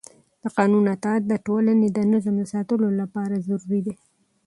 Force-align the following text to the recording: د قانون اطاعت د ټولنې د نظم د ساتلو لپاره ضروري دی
د 0.43 0.43
قانون 0.57 0.83
اطاعت 0.95 1.23
د 1.27 1.33
ټولنې 1.45 1.87
د 1.91 1.99
نظم 2.11 2.35
د 2.39 2.43
ساتلو 2.53 2.87
لپاره 3.01 3.35
ضروري 3.47 3.79
دی 3.85 3.95